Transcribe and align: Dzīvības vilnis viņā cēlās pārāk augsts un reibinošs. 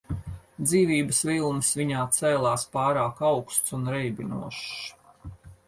Dzīvības 0.67 1.19
vilnis 1.29 1.69
viņā 1.81 2.07
cēlās 2.17 2.65
pārāk 2.77 3.23
augsts 3.29 3.79
un 3.81 3.87
reibinošs. 3.95 4.69